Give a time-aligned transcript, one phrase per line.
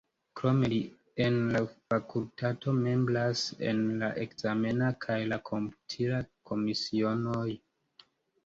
[0.39, 0.77] Krome li
[1.25, 1.59] en la
[1.93, 7.47] fakultato membras en la ekzamena kaj la komputila komisionoj.